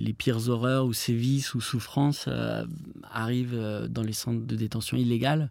[0.00, 2.64] Les pires horreurs ou sévices ou souffrances euh,
[3.10, 5.50] arrivent euh, dans les centres de détention illégales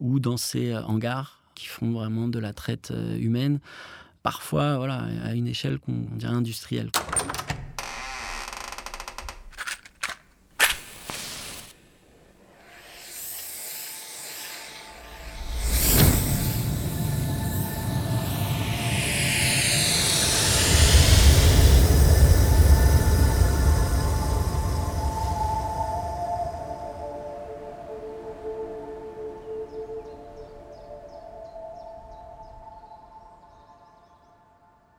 [0.00, 3.60] ou dans ces euh, hangars qui font vraiment de la traite humaine,
[4.24, 6.90] parfois à une échelle qu'on dirait industrielle.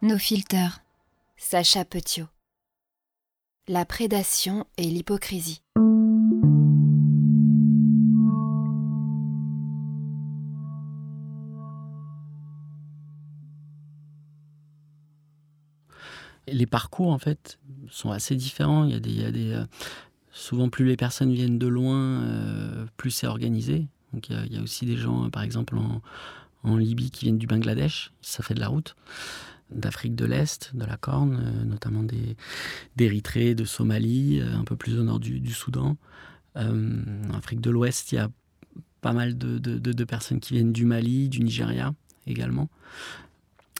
[0.05, 0.83] Nos filters.
[1.35, 2.27] Sacha Petiot.
[3.67, 5.63] La prédation et l'hypocrisie.
[16.47, 17.57] Les parcours, en fait,
[17.89, 18.83] sont assez différents.
[18.83, 19.65] Il y a des, il y a des euh,
[20.31, 23.87] souvent, plus les personnes viennent de loin, euh, plus c'est organisé.
[24.13, 25.75] Donc, il y, a, aussi des gens, par exemple,
[26.61, 28.13] en Libye qui viennent du Bangladesh.
[28.21, 28.95] Ça fait de la route
[29.71, 32.03] d'Afrique de l'Est, de la Corne, euh, notamment
[32.95, 35.97] d'Érythrée, de Somalie, euh, un peu plus au nord du, Soudan.
[36.55, 38.29] Euh, en Afrique de l'Ouest, il y a
[39.01, 41.93] pas mal de, personnes qui viennent du Mali, du Nigeria
[42.27, 42.69] également.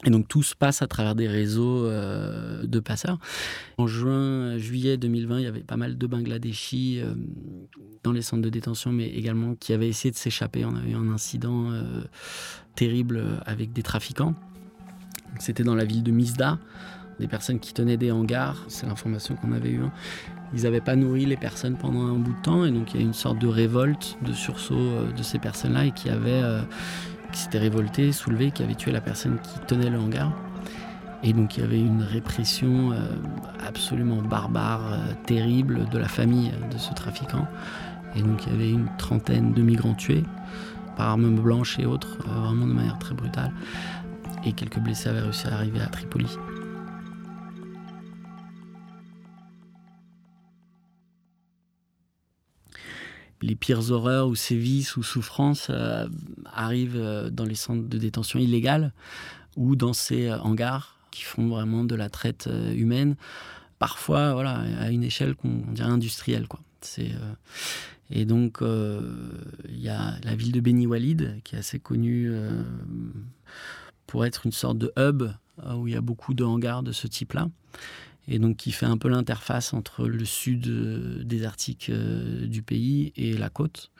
[0.05, 3.17] Et donc tout se passe à travers des réseaux de passeurs.
[3.80, 7.02] En juin, juillet 2020, il y avait pas mal de Bangladeshis
[8.03, 10.64] dans les centres de détention, mais également qui avaient essayé de s'échapper.
[10.64, 11.72] On a eu un incident
[12.75, 14.36] terrible avec des trafiquants
[15.39, 16.58] c'était dans la ville de Misda,
[17.19, 19.83] des personnes qui tenaient des hangars, c'est l'information qu'on avait eue.
[20.53, 23.03] Ils n'avaient pas nourri les personnes pendant un bout de temps et donc il y
[23.03, 26.61] a une sorte de révolte, de sursaut euh, de ces personnes-là et qui avaient, euh,
[27.31, 30.31] qui s'étaient révoltées, soulevées, qui avaient tué la personne qui tenait le hangar.
[31.23, 32.97] Et donc il y avait une répression euh,
[33.66, 37.47] absolument barbare, terrible de la famille de ce trafiquant.
[38.16, 40.23] Et donc il y avait une trentaine de migrants tués
[40.95, 43.52] par armes blanches et autres, vraiment de manière très brutale
[44.45, 46.28] et quelques blessés avaient réussi à arriver à Tripoli.
[53.42, 56.08] Les pires horreurs ou sévices ou souffrances euh,
[56.52, 58.92] arrivent euh, dans les centres de détention illégales
[59.55, 63.16] ou dans ces euh, hangars qui font vraiment de la traite humaine,
[63.80, 66.45] parfois voilà, à une échelle qu'on dirait industrielle.
[66.50, 66.60] Quoi.
[68.10, 72.34] et donc, il y a la ville de Beni Walid, qui est assez connue
[74.08, 75.23] pour être une sorte de hub
[75.64, 77.49] euh, où il y a beaucoup de hangars de ce type-là.
[78.27, 83.14] Et donc qui fait un peu l'interface entre le sud euh, désertique euh, du pays
[83.16, 83.92] et la côte.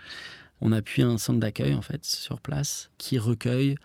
[0.61, 3.75] On appuie un centre d'accueil en fait sur place qui recueille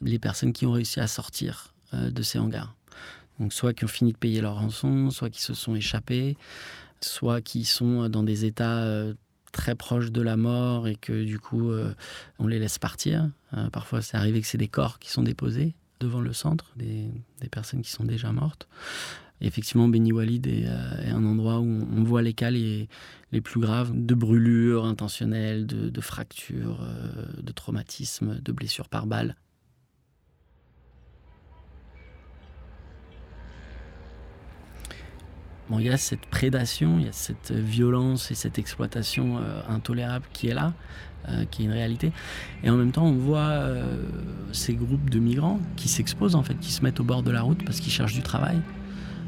[0.00, 2.74] les personnes qui ont réussi à sortir de ces hangars.
[3.38, 6.36] Donc soit qui ont fini de payer leur rançon, soit qui se sont échappés,
[7.00, 9.12] soit qui sont dans des états
[9.52, 11.94] très proches de la mort et que du coup euh,
[12.38, 13.30] on les laisse partir.
[13.54, 17.12] Euh, parfois c'est arrivé que c'est des corps qui sont déposés devant le centre, des,
[17.50, 18.66] personnes qui sont déjà mortes.
[19.40, 22.88] effectivement, Beni Walid euh, est, un endroit où on voit les cas les,
[23.30, 26.84] les plus graves de brûlures intentionnelles, de, de fractures,
[27.40, 29.06] de traumatismes, de blessures par
[35.78, 40.26] il y a cette prédation, il y a cette violence et cette exploitation euh, intolérable
[40.32, 40.74] qui est là,
[41.28, 42.12] euh, qui est une réalité.
[42.62, 44.04] Et en même temps, on voit euh,
[44.52, 47.42] ces groupes de migrants qui s'exposent, en fait, qui se mettent au bord de la
[47.42, 48.60] route parce qu'ils cherchent du travail,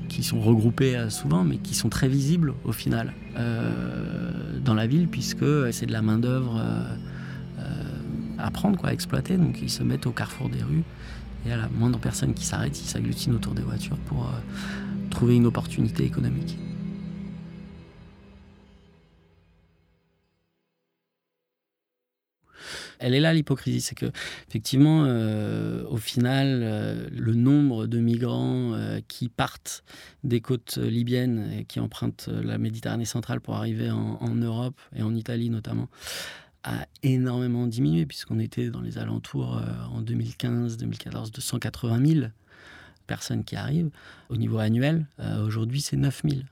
[0.08, 3.14] qui sont regroupés souvent, mais qui sont très visibles au final
[4.62, 6.62] dans la ville, puisque c'est de la main-d'œuvre
[8.38, 9.38] à prendre, quoi, à exploiter.
[9.38, 10.84] Donc ils se mettent au carrefour des rues.
[11.46, 14.30] Et à la moindre personne qui s'arrête, ils s'agglutinent autour des voitures pour
[15.14, 16.58] trouver une opportunité économique.
[22.98, 24.10] Elle est là l'hypocrisie, c'est que
[24.48, 29.84] effectivement, euh, au final, euh, le nombre de migrants euh, qui partent
[30.22, 35.02] des côtes libyennes et qui empruntent la Méditerranée centrale pour arriver en, en Europe et
[35.02, 35.88] en Italie notamment
[36.62, 39.60] a énormément diminué puisqu'on était dans les alentours
[39.92, 42.26] en 2015-2014 de 180 000
[43.06, 43.90] personnes qui arrivent.
[44.28, 46.38] Au niveau annuel, euh, aujourd'hui, c'est 9000.
[46.38, 46.46] Donc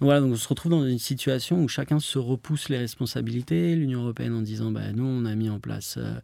[0.00, 3.74] voilà, donc on se retrouve dans une situation où chacun se repousse les responsabilités.
[3.74, 6.14] L'Union européenne en disant, bah, nous, on a mis en place euh,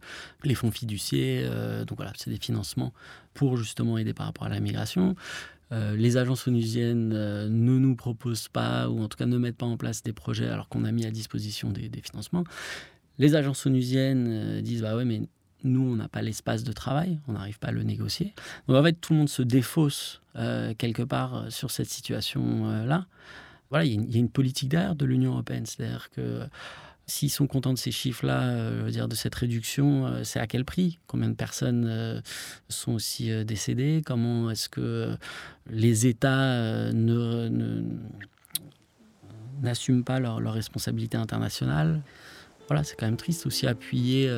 [0.43, 2.93] les fonds fiduciaires, euh, donc voilà, c'est des financements
[3.33, 5.15] pour justement aider par rapport à la migration.
[5.71, 7.47] les agences onusiennes ne
[7.79, 10.69] nous proposent pas, ou en tout cas ne mettent pas en place des projets alors
[10.69, 12.45] qu'on a mis à disposition des, des financements.
[13.19, 15.21] Les agences onusiennes disent, bah ouais, mais
[15.63, 18.33] nous, on n'a pas l'espace de travail, on n'arrive pas à le négocier.
[18.67, 23.05] Donc en fait, tout le monde se défausse euh, quelque part euh, sur cette situation-là.
[23.69, 25.65] Voilà, il y, a une politique derrière de l'Union européenne.
[25.65, 26.47] C'est-à-dire que
[27.09, 30.65] S'ils sont contents de ces chiffres-là, euh, dire de cette réduction, euh, c'est à quel
[30.65, 30.99] prix?
[31.07, 32.19] Combien de personnes euh,
[32.67, 34.01] sont aussi décédées?
[34.05, 35.15] Comment est-ce que
[35.69, 36.91] les États
[39.61, 42.01] n'assument pas leurs leur responsabilités internationales
[42.67, 44.29] Voilà, c'est quand même triste aussi appuyer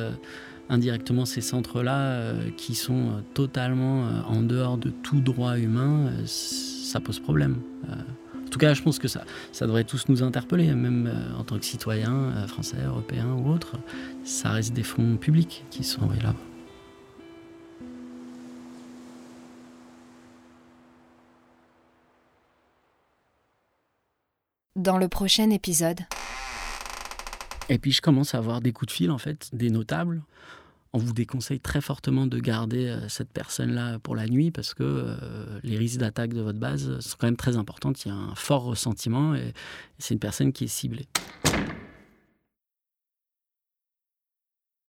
[0.70, 6.10] indirectement ces centres-là qui sont totalement en dehors de tout droit humain.
[6.26, 7.56] ça pose problème.
[8.50, 11.44] En tout cas, je pense que ça, ça devrait tous nous interpeller, même euh, en
[11.44, 13.76] tant que citoyens euh, français, européens ou autres.
[14.24, 16.36] Ça reste des fonds publics qui sont envoyés là-bas.
[24.74, 26.00] Dans le prochain épisode.
[27.68, 30.24] Et puis je commence à avoir des coups de fil, en fait, des notables
[30.92, 34.82] on vous déconseille très fortement de garder euh, cette personne-là pour la nuit parce que
[34.82, 37.92] euh, les risques d'attaque de votre base sont quand même très importants.
[38.04, 39.52] Il y a un fort ressentiment et
[39.98, 41.06] c'est une personne qui est ciblée.